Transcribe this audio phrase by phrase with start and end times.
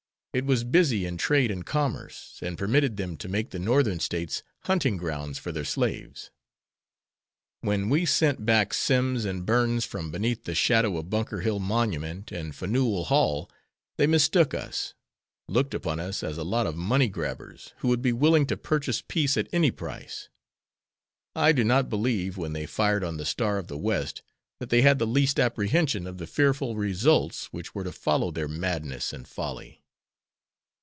[0.33, 4.43] It was busy in trade and commerce, and permitted them to make the Northern States
[4.61, 6.31] hunting grounds for their slaves.
[7.59, 12.31] When we sent back Simms and Burns from beneath the shadow of Bunker Hill Monument
[12.31, 13.51] and Faneuil Hall,
[13.97, 14.93] they mistook us;
[15.49, 19.03] looked upon us as a lot of money grabbers, who would be willing to purchase
[19.05, 20.29] peace at any price.
[21.35, 24.21] I do not believe when they fired on the 'Star of the West'
[24.61, 28.47] that they had the least apprehension of the fearful results which were to follow their
[28.47, 29.79] madness and folly."